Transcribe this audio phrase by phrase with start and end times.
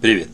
[0.00, 0.28] Привет!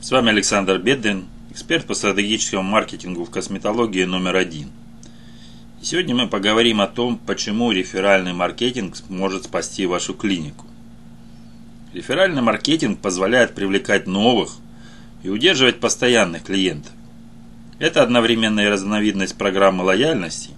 [0.00, 4.70] С вами Александр Бедрин, эксперт по стратегическому маркетингу в косметологии номер один.
[5.82, 10.64] И сегодня мы поговорим о том, почему реферальный маркетинг может спасти вашу клинику.
[11.92, 14.52] Реферальный маркетинг позволяет привлекать новых
[15.22, 16.92] и удерживать постоянных клиентов.
[17.78, 20.52] Это одновременно и разновидность программы лояльности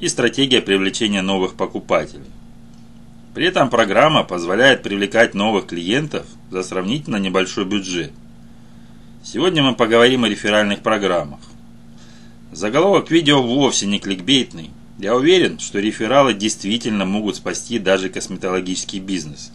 [0.00, 2.26] и стратегия привлечения новых покупателей.
[3.32, 8.12] При этом программа позволяет привлекать новых клиентов за сравнительно небольшой бюджет.
[9.24, 11.40] Сегодня мы поговорим о реферальных программах.
[12.52, 14.70] Заголовок видео вовсе не кликбейтный.
[14.98, 19.50] Я уверен, что рефералы действительно могут спасти даже косметологический бизнес.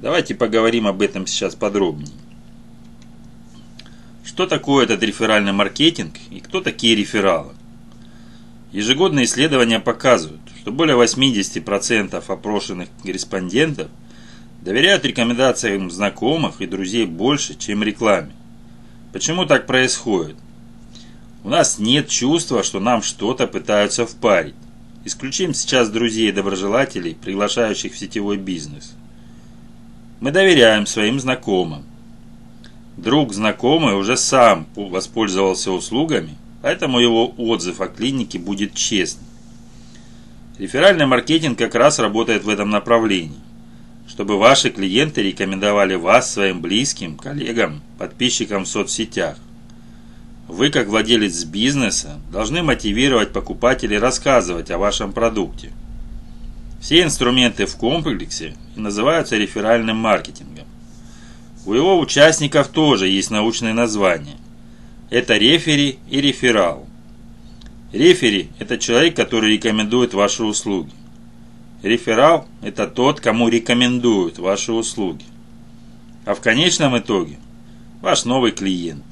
[0.00, 2.14] Давайте поговорим об этом сейчас подробнее.
[4.24, 7.54] Что такое этот реферальный маркетинг и кто такие рефералы?
[8.70, 13.88] Ежегодные исследования показывают, что более 80% опрошенных респондентов
[14.64, 18.32] доверяют рекомендациям знакомых и друзей больше, чем рекламе.
[19.12, 20.36] Почему так происходит?
[21.44, 24.54] У нас нет чувства, что нам что-то пытаются впарить.
[25.04, 28.94] Исключим сейчас друзей и доброжелателей, приглашающих в сетевой бизнес.
[30.20, 31.84] Мы доверяем своим знакомым.
[32.96, 39.26] Друг знакомый уже сам воспользовался услугами, поэтому его отзыв о клинике будет честным.
[40.56, 43.43] Реферальный маркетинг как раз работает в этом направлении,
[44.14, 49.36] чтобы ваши клиенты рекомендовали вас своим близким, коллегам, подписчикам в соцсетях.
[50.46, 55.72] Вы, как владелец бизнеса, должны мотивировать покупателей рассказывать о вашем продукте.
[56.80, 60.66] Все инструменты в комплексе называются реферальным маркетингом.
[61.66, 64.36] У его участников тоже есть научное название.
[65.10, 66.86] Это рефери и реферал.
[67.92, 70.92] Рефери– это человек, который рекомендует ваши услуги.
[71.84, 75.26] Реферал– это тот, кому рекомендуют ваши услуги.
[76.24, 77.36] А в конечном итоге–
[78.00, 79.04] ваш новый клиент.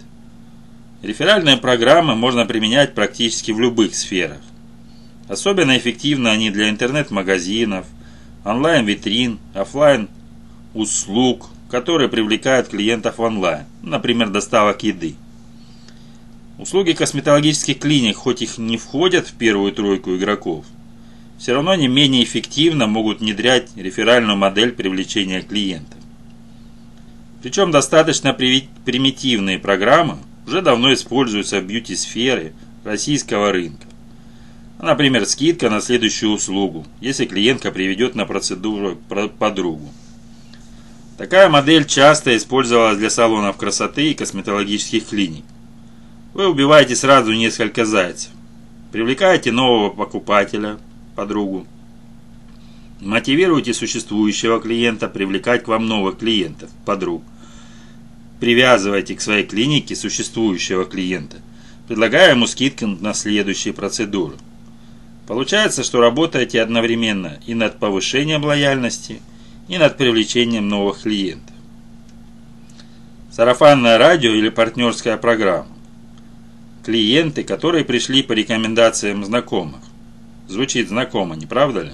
[1.03, 4.41] Реферальные программы можно применять практически в любых сферах.
[5.29, 7.85] Особенно эффективны они для интернет-магазинов,
[8.43, 10.09] онлайн-витрин, офлайн
[10.73, 15.17] услуг, которые привлекают клиентов онлайн, например, доставок еды.
[16.57, 20.65] Услуги косметологических клиник, хоть их не входят в первую тройку игроков,
[21.43, 25.99] все равно не менее эффективно могут внедрять реферальную модель привлечения клиентов.
[27.43, 32.53] Причем достаточно примитивные программы уже давно используются в бьюти-сфере
[32.85, 33.89] российского рынка.
[34.81, 38.97] Например, скидка на следующую услугу, если клиентка приведет на процедуру
[39.37, 39.89] подругу.
[41.19, 45.45] Такая модель часто использовалась для салонов красоты и косметологических клиник.
[46.35, 48.31] Вы убиваете сразу несколько зайцев.
[48.93, 50.79] Привлекаете нового покупателя,
[51.15, 51.67] подругу.
[53.01, 57.23] Мотивируете существующего клиента привлекать к вам новых клиентов, подруг.
[58.41, 61.39] Привязывайте к своей клинике существующего клиента,
[61.89, 64.37] предлагая ему скидки на следующие процедуры.
[65.27, 69.21] Получается, что работаете одновременно и над повышением лояльности,
[69.69, 71.55] и над привлечением новых клиентов.
[73.31, 75.69] Сарафанное радио или партнерская программа
[76.83, 79.81] клиенты, которые пришли по рекомендациям знакомых.
[80.49, 81.93] Звучит знакомо, не правда ли?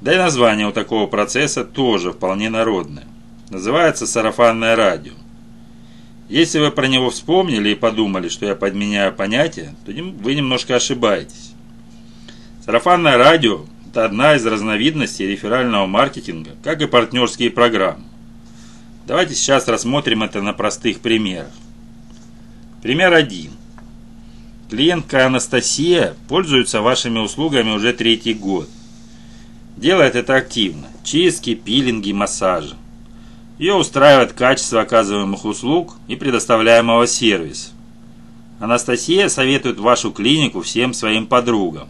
[0.00, 3.04] Да и название у такого процесса тоже вполне народное.
[3.50, 5.12] Называется сарафанное радио.
[6.28, 11.52] Если вы про него вспомнили и подумали, что я подменяю понятие, то вы немножко ошибаетесь.
[12.64, 18.04] Сарафанное радио– это одна из разновидностей реферального маркетинга, как и партнерские программы.
[19.06, 21.50] Давайте сейчас рассмотрим это на простых примерах.
[22.82, 23.50] Пример 1.
[24.72, 28.70] Клиентка Анастасия пользуется вашими услугами уже третий год.
[29.76, 30.86] Делает это активно.
[31.04, 32.74] Чистки, пилинги, массажи.
[33.58, 37.72] Ее устраивает качество оказываемых услуг и предоставляемого сервиса.
[38.60, 41.88] Анастасия советует вашу клинику всем своим подругам.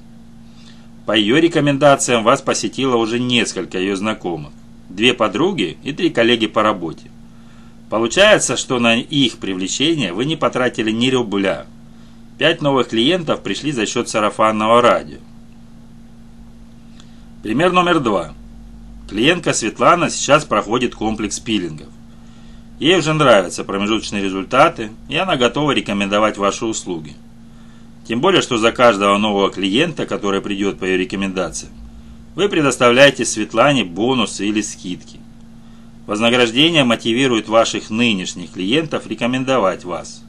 [1.06, 4.50] По ее рекомендациям вас посетило уже несколько ее знакомых.
[4.88, 7.12] Две подруги и три коллеги по работе.
[7.91, 11.66] Получается, что на их привлечение вы не потратили ни рубля–
[12.39, 15.19] Пять новых клиентов пришли за счет сарафанного радио.
[17.43, 18.33] Пример номер два.
[19.09, 21.89] Клиентка Светлана сейчас проходит комплекс пилингов.
[22.79, 27.15] Ей уже нравятся промежуточные результаты, и она готова рекомендовать ваши услуги.
[28.09, 31.73] Тем более, что за каждого нового клиента, который придет по ее рекомендациям,
[32.34, 35.21] вы предоставляете Светлане бонусы или скидки.
[36.07, 40.25] Вознаграждение мотивирует ваших нынешних клиентов рекомендовать вас.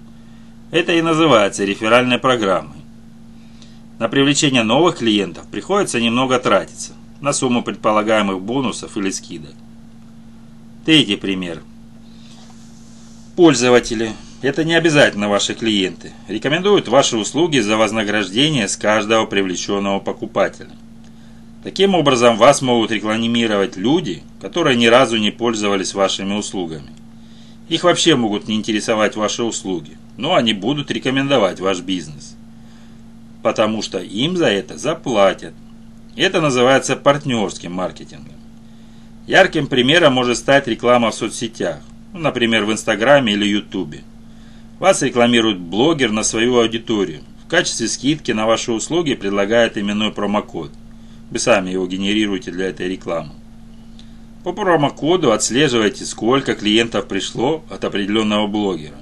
[0.74, 2.78] Это и называется реферальной программой.
[4.00, 9.54] На привлечение новых клиентов приходится немного тратиться на сумму предполагаемых бонусов или скидок.
[10.84, 11.62] Третий пример.
[13.36, 20.72] Пользователи, это не обязательно ваши клиенты, рекомендуют ваши услуги за вознаграждение с каждого привлеченного покупателя.
[21.64, 26.90] Таким образом, вас могут рекламировать люди, которые ни разу не пользовались вашими услугами.
[27.70, 32.36] Их вообще могут не интересовать ваши услуги, но они будут рекомендовать ваш бизнес.
[33.42, 35.54] Потому что им за это заплатят.
[36.16, 38.36] Это называется партнерским маркетингом.
[39.28, 41.80] Ярким примером может стать реклама в соцсетях,
[42.14, 44.02] ну, например, в Инстаграме или Ютубе.
[44.80, 47.22] Вас рекламирует блогер на свою аудиторию.
[47.46, 50.72] В качестве скидки на ваши услуги предлагает именной промокод.
[51.32, 53.32] Вы сами его генерируете для этой рекламы.
[54.44, 58.98] По промокоду отслеживайте, сколько клиентов пришло от определенного блогера.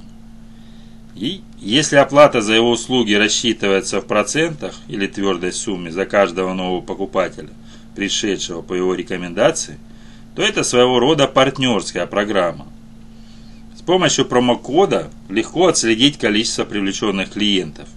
[1.16, 6.82] И если оплата за его услуги рассчитывается в процентах или твердой сумме за каждого нового
[6.82, 7.50] покупателя,
[7.96, 9.78] пришедшего по его рекомендации,
[10.36, 12.68] то это своего рода партнерская программа.
[13.76, 17.90] С помощью промокода легко отследить количество привлеченных клиентов,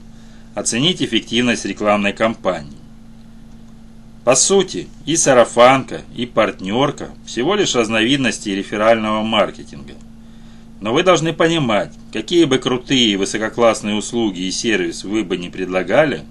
[0.55, 2.79] оценить эффективность рекламной кампании.
[4.25, 9.93] По сути, и сарафанка, и партнерка– всего лишь разновидности реферального маркетинга.
[10.85, 15.49] Но вы должны понимать, какие бы крутые и высококлассные услуги и сервис вы бы не
[15.49, 16.25] предлагали,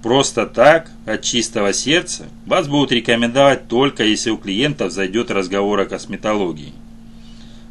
[0.00, 5.86] просто так, от чистого сердца, вас будут рекомендовать только если у клиентов зайдет разговор о
[5.86, 6.72] косметологии.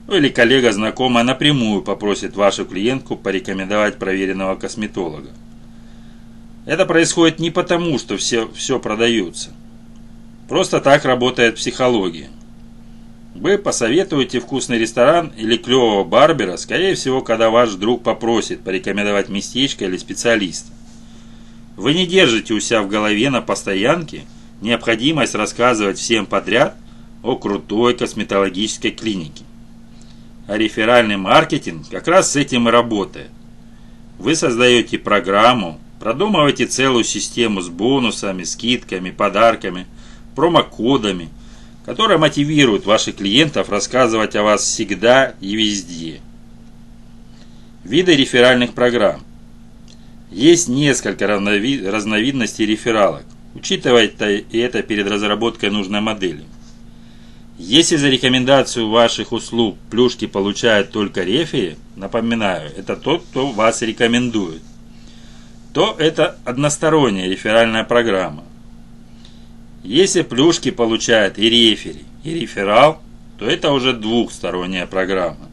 [0.08, 5.30] Ну или коллега знакомая напрямую попросит вашу клиентку порекомендовать проверенного косметолога.
[6.66, 9.52] Это происходит не потому, что все, все продается.
[10.50, 12.30] Просто так работает психология.
[13.36, 19.86] Вы посоветуете вкусный ресторан или клевого барбера, скорее всего, когда ваш друг попросит порекомендовать местечко
[19.86, 20.72] или специалиста.
[21.78, 24.24] Вы не держите у себя в голове на постоянке
[24.62, 26.76] необходимость рассказывать всем подряд
[27.24, 29.44] о крутой косметологической клинике.
[30.48, 33.30] А реферальный маркетинг как раз с этим и работает.
[34.18, 39.86] Вы создаете программу, Продумывайте целую систему с бонусами, скидками, подарками,
[40.34, 41.28] промокодами,
[41.86, 46.20] которая мотивирует ваших клиентов рассказывать о вас всегда и везде.
[47.84, 49.22] Виды реферальных программ.
[50.32, 53.24] Есть несколько разновидностей рефералок.
[53.56, 56.44] Учитывайте это перед разработкой нужной модели.
[57.58, 64.62] Если за рекомендацию ваших услуг плюшки получают только рефери, напоминаю, это тот, кто вас рекомендует
[65.74, 68.44] то это односторонняя реферальная программа.
[69.84, 73.02] Если плюшки получает и рефери, и реферал,
[73.38, 75.50] то это уже двухсторонняя программа.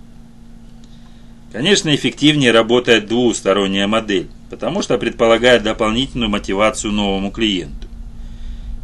[1.53, 7.87] Конечно, эффективнее работает двусторонняя модель, потому что предполагает дополнительную мотивацию новому клиенту.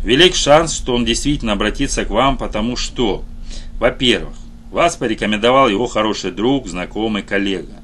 [0.05, 3.25] Велик шанс, что он действительно обратится к вам, потому что,
[3.79, 4.35] во-первых,
[4.71, 7.75] вас порекомендовал его хороший друг, знакомый, коллега.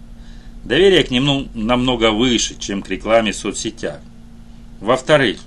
[0.64, 4.00] Доверие к нему намного выше, чем к рекламе в соцсетях.
[4.81, 5.38] Во-вторых,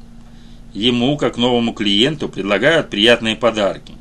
[0.73, 3.93] ему, как новому клиенту, предлагают приятные подарки.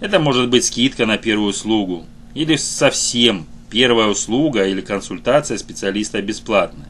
[0.00, 6.88] Это может быть скидка на первую услугу, или совсем первая услуга или консультация специалиста бесплатная.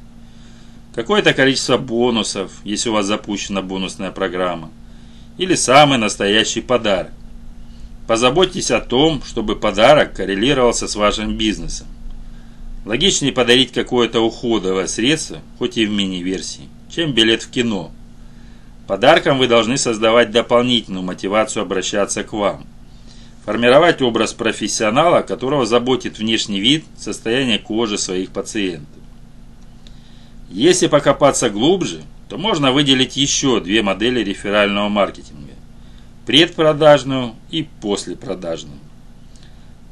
[0.94, 4.70] Какое-то количество бонусов, если у вас запущена бонусная программа.
[5.38, 7.12] Или самый настоящий подарок.
[8.06, 11.86] Позаботьтесь о том, чтобы подарок коррелировался с вашим бизнесом.
[12.84, 17.92] Логичнее подарить какое-то уходовое средство, хоть и в мини-версии, чем билет в кино.
[18.86, 22.66] Подарком вы должны создавать дополнительную мотивацию обращаться к вам.
[23.44, 28.88] Формировать образ профессионала, которого заботит внешний вид, состояние кожи своих пациентов.
[30.50, 35.52] Если покопаться глубже, то можно выделить еще две модели реферального маркетинга.
[36.26, 38.78] Предпродажную и послепродажную.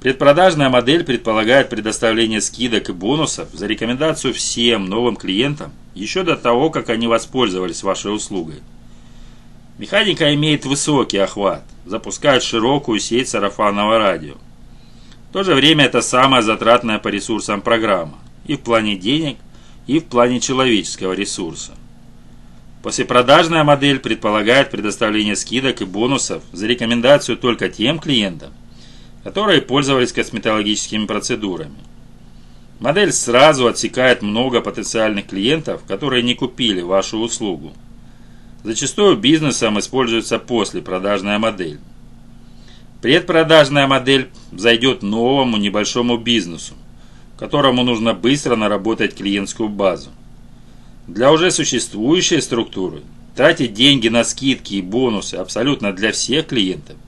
[0.01, 6.71] Предпродажная модель предполагает предоставление скидок и бонусов за рекомендацию всем новым клиентам еще до того,
[6.71, 8.61] как они воспользовались вашей услугой.
[9.81, 14.35] Механика имеет высокий охват, запускает широкую сеть сарафанного радио.
[15.31, 19.39] В то же время это самая затратная по ресурсам программа, и в плане денег,
[19.87, 21.73] и в плане человеческого ресурса.
[22.83, 28.53] Послепродажная модель предполагает предоставление скидок и бонусов за рекомендацию только тем клиентам,
[29.25, 31.79] которые пользовались косметологическими процедурами.
[32.81, 37.73] Модель сразу отсекает много потенциальных клиентов, которые не купили вашу услугу.
[38.63, 41.79] Зачастую бизнесом используется послепродажная модель.
[43.01, 46.75] Предпродажная модель зайдет новому небольшому бизнесу,
[47.39, 50.11] которому нужно быстро наработать клиентскую базу.
[51.07, 53.03] Для уже существующей структуры
[53.35, 56.97] тратить деньги на скидки и бонусы абсолютно для всех клиентов–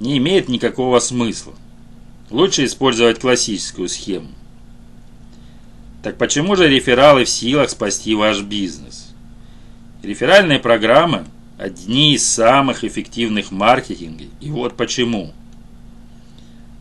[0.00, 1.54] не имеет никакого смысла.
[2.30, 4.28] Лучше использовать классическую схему.
[6.02, 9.09] Так почему же рефералы в силах спасти ваш бизнес?
[10.02, 11.24] Реферальные программы–
[11.58, 15.34] одни из самых эффективных в и вот почему.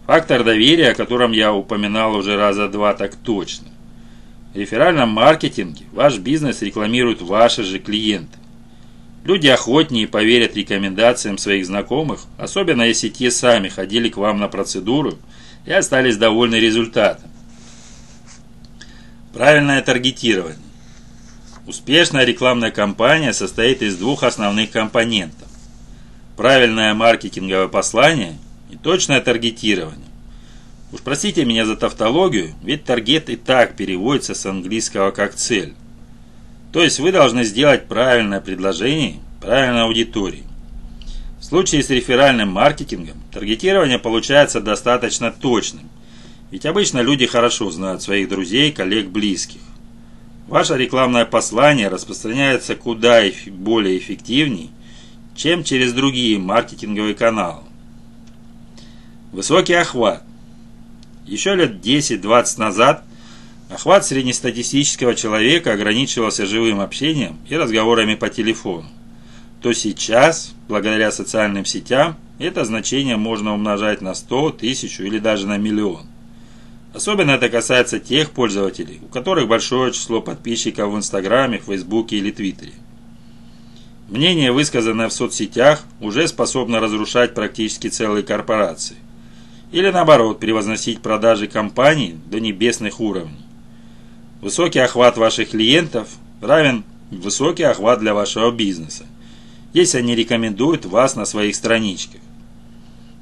[0.06, 3.68] Фактор доверия, о котором я упоминал уже раза два так точно.
[4.54, 8.38] В реферальном маркетинге ваш бизнес рекламируют ваши же клиенты.
[9.26, 15.20] Люди охотнее поверят рекомендациям своих знакомых, особенно если те сами ходили к вам на процедуру
[15.66, 17.30] и остались довольны результатом.
[19.34, 20.69] Правильное таргетирование.
[21.70, 25.48] Успешная рекламная кампания состоит из двух основных компонентов.
[26.36, 28.40] Правильное маркетинговое послание
[28.72, 30.08] и точное таргетирование.
[30.92, 35.76] Уж простите меня за тавтологию, ведь таргет и так переводится с английского как цель.
[36.74, 40.46] То есть вы должны сделать правильное предложение правильной аудитории.
[41.40, 45.88] В случае с реферальным маркетингом таргетирование получается достаточно точным,
[46.50, 49.62] ведь обычно люди хорошо знают своих друзей, коллег, близких.
[50.50, 54.72] Ваше рекламное послание распространяется куда более эффективней,
[55.36, 57.62] чем через другие маркетинговые каналы.
[59.32, 60.24] Высокий охват.
[61.28, 63.04] Еще лет 10-20 назад
[63.70, 68.88] охват среднестатистического человека ограничивался живым общением и разговорами по телефону.
[69.62, 75.58] То сейчас, благодаря социальным сетям, это значение можно умножать на 100, 1000 или даже на
[75.58, 76.08] миллион.
[76.94, 82.74] Особенно это касается тех пользователей, у которых большое число подписчиков в Инстаграме, Фейсбуке или Твиттере.
[84.10, 88.96] Мнение, высказанное в соцсетях, уже способно разрушать практически целые корпорации.
[89.72, 93.46] Или наоборот, превозносить продажи компаний до небесных уровней.
[94.42, 96.08] Высокий охват ваших клиентов
[96.42, 99.06] равен высокий охват для вашего бизнеса,
[99.74, 102.22] если они рекомендуют вас на своих страничках.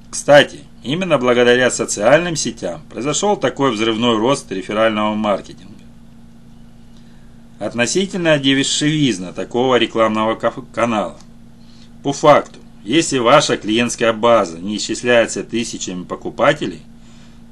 [0.09, 5.74] Кстати, именно благодаря социальным сетям произошел такой взрывной рост реферального маркетинга.
[7.60, 10.36] Относительная дешевизна такого рекламного
[10.74, 11.17] канала.
[12.03, 16.82] По факту, если ваша клиентская база не исчисляется тысячами покупателей,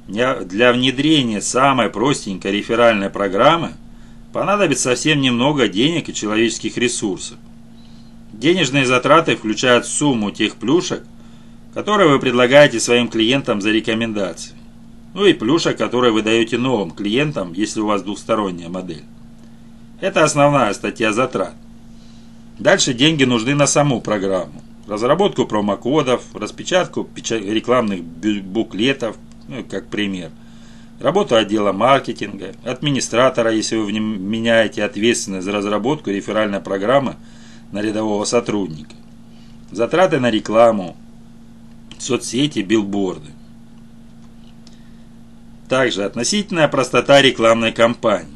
[0.06, 3.72] для внедрения самой простенькой реферальной программы
[4.32, 7.36] понадобится совсем немного денег и человеческих ресурсов.
[8.32, 11.02] Денежные затраты включают сумму тех плюшек,
[11.76, 14.54] которые вы предлагаете своим клиентам за рекомендации.
[15.12, 19.04] Ну и плюшек, которые вы даете новым клиентам, если у вас двухсторонняя модель.
[20.00, 21.52] Это основная статья затрат.
[22.58, 30.30] Дальше деньги нужны на саму программу разработку промокодов, распечатку рекламных буклетов, ну, как пример,
[30.98, 37.16] работу отдела маркетинга, администратора, если вы меняете ответственность за разработку реферальной программы
[37.70, 38.94] на рядового сотрудника,
[39.70, 40.96] затраты на рекламу,
[41.98, 43.30] соцсети, билборды.
[45.68, 48.32] Также относительная простота рекламной кампании.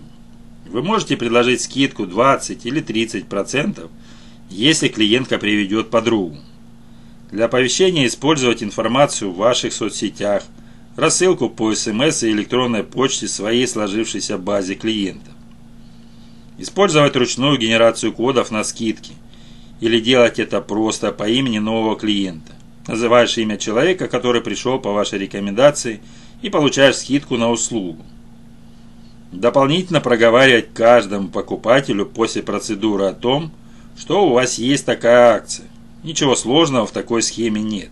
[0.67, 3.90] Вы можете предложить скидку 20 или 30%
[4.50, 6.37] если клиентка приведет подругу.
[7.31, 10.43] Для оповещения использовать информацию в ваших соцсетях,
[10.97, 15.33] рассылку по СМС и электронной почте своей сложившейся базе клиентов.
[16.59, 19.12] Использовать ручную генерацию кодов на скидки
[19.81, 22.52] или делать это просто по имени нового клиента.
[22.87, 26.00] Называешь имя человека, который пришел по вашей рекомендации
[26.42, 28.04] и получаешь скидку на услугу.
[29.32, 33.52] Дополнительно проговаривать каждому покупателю после процедуры о том,
[33.96, 35.66] что у вас есть такая акция.
[36.02, 37.90] Ничего сложного в такой схеме нет.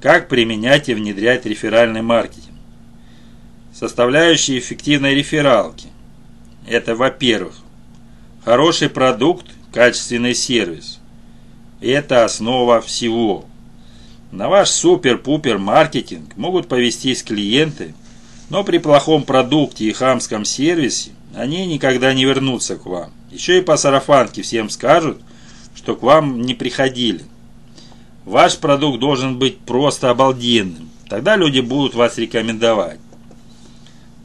[0.00, 2.54] Как применять и внедрять реферальный маркетинг?
[3.72, 5.88] Составляющие эффективной рефералки.
[6.68, 7.56] Это, во-первых,
[8.44, 11.00] хороший продукт, качественный сервис.
[11.80, 13.44] Это основа всего.
[14.32, 17.94] На ваш супер-пупер маркетинг могут повестись клиенты,
[18.48, 23.10] но при плохом продукте и хамском сервисе они никогда не вернутся к вам.
[23.30, 25.20] Еще и по сарафанке всем скажут,
[25.74, 27.24] что к вам не приходили.
[28.24, 30.90] Ваш продукт должен быть просто обалденным.
[31.08, 32.98] Тогда люди будут вас рекомендовать.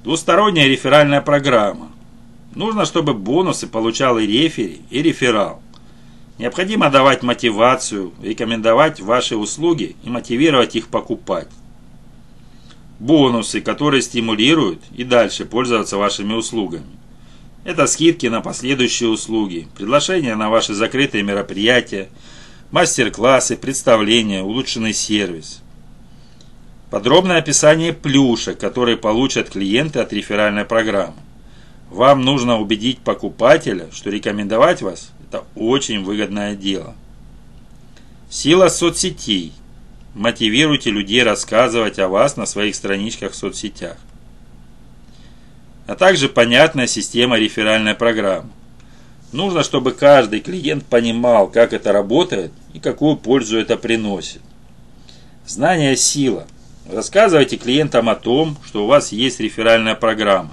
[0.03, 1.91] Двусторонняя реферальная программа.
[2.55, 5.61] Нужно, чтобы бонусы получал и рефери, и реферал.
[6.41, 11.47] Необходимо давать мотивацию, рекомендовать ваши услуги и мотивировать их покупать.
[12.97, 16.97] Бонусы, которые стимулируют и дальше пользоваться вашими услугами.
[17.63, 22.09] Это скидки на последующие услуги, приглашения на ваши закрытые мероприятия,
[22.71, 25.61] мастер-классы, представления, улучшенный сервис.
[26.89, 31.17] Подробное описание плюшек, которые получат клиенты от реферальной программы.
[31.91, 36.93] Вам нужно убедить покупателя, что рекомендовать вас– это очень выгодное дело.
[38.29, 39.53] Сила соцсетей.
[40.13, 43.95] Мотивируйте людей рассказывать о вас на своих страничках в соцсетях.
[45.87, 48.49] а также понятная система реферальной программы.
[49.33, 54.41] Нужно, чтобы каждый клиент понимал, как это работает и какую пользу это приносит.
[55.45, 56.45] Знание– сила.
[56.89, 60.51] Рассказывайте клиентам о том, что у вас есть реферальная программа.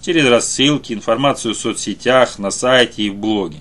[0.00, 3.58] Через рассылки, информацию в соцсетях, на сайте и в блоге.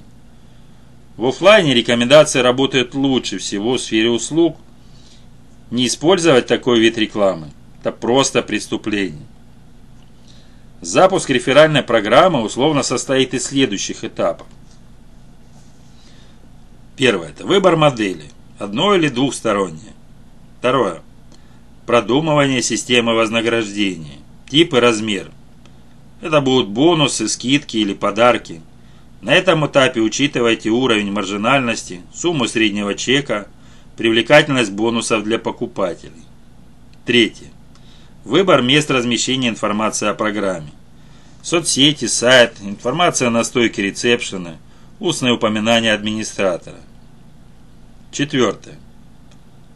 [1.16, 4.58] В офлайне рекомендации работают лучше всего в сфере услуг.
[5.70, 9.26] Не использовать такой вид рекламы– это просто преступление.
[10.82, 14.48] Запуск реферальной программы условно состоит из следующих этапов.
[16.98, 18.26] Первое– это выбор модели,
[18.58, 19.94] одно или двухстороннее.
[20.60, 21.02] Второе–
[21.86, 24.18] продумывание системы вознаграждения,
[24.50, 25.32] тип и размер.
[26.22, 28.62] Это будут бонусы, скидки или подарки.
[29.24, 33.48] На этом этапе учитывайте уровень маржинальности, сумму среднего чека,
[33.96, 36.26] привлекательность бонусов для покупателей.
[37.06, 37.48] Третье.
[38.26, 40.72] Выбор мест размещения информации о программе.
[41.42, 44.58] Соцсети, сайт, информация на стойке ресепшена,
[45.00, 46.80] устное упоминание администратора.
[48.12, 48.78] Четвертое.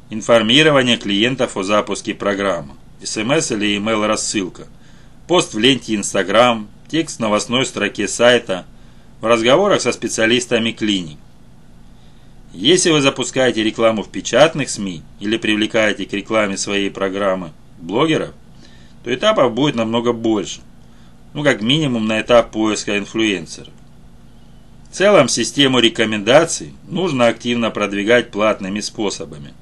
[0.09, 2.73] Информирование клиентов о запуске программы.
[3.01, 4.67] СМС или email рассылка.
[5.25, 8.65] Пост в ленте Instagram, текст в новостной строке сайта,
[9.21, 11.17] в разговорах со специалистами клиник.
[12.53, 18.33] Если вы запускаете рекламу в печатных СМИ или привлекаете к рекламе своей программы блогеров,
[19.03, 20.61] то этапов будет намного больше.
[21.33, 23.73] Ну, как минимум на этап поиска инфлюенсеров.
[24.89, 29.53] В целом, систему рекомендаций нужно активно продвигать платными способами.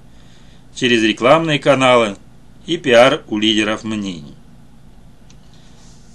[0.74, 2.16] Через рекламные каналы
[2.66, 4.36] и пиар у лидеров мнений.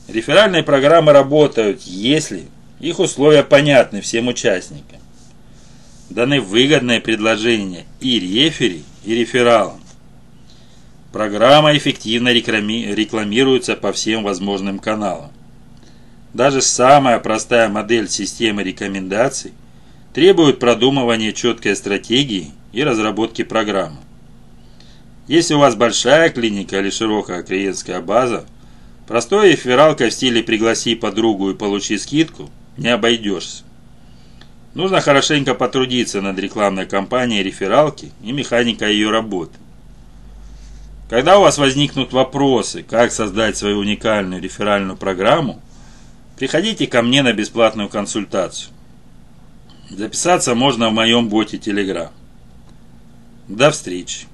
[0.09, 2.49] Реферальные программы работают, если
[2.81, 4.99] их условия понятны всем участникам.
[6.09, 9.81] Даны выгодные предложения и рефери, и рефералам.
[11.13, 15.31] Программа эффективно рекламируется по всем возможным каналам.
[16.33, 19.53] Даже самая простая модель системы рекомендаций
[20.15, 23.99] требует продумывания четкой стратегии и разработки программы.
[25.27, 28.47] Если у вас большая клиника или широкая клиентская база,
[29.07, 33.65] простой рефералкой в стиле «пригласи подругу и получи скидку» не обойдешься.
[34.75, 39.59] Нужно хорошенько потрудиться над рекламной кампанией рефералки и механикой ее работы.
[41.09, 45.61] Когда у вас возникнут вопросы, как создать свою уникальную реферальную программу,
[46.37, 48.73] приходите ко мне на бесплатную консультацию.
[49.91, 52.11] Записаться можно в моем боте Telegram.
[53.49, 54.30] До встречи.